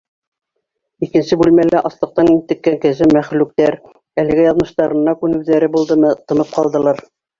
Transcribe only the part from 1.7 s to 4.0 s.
аслыҡтан интеккән кәзә мәхлүктәр,